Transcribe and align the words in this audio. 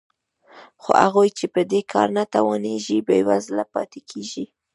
خو 0.81 0.91
هغوی 1.03 1.29
چې 1.37 1.45
په 1.53 1.61
دې 1.71 1.81
کار 1.91 2.07
نه 2.17 2.23
توانېږي 2.33 2.97
بېوزله 3.07 3.63
پاتې 3.73 3.99
کېږي 4.09 4.45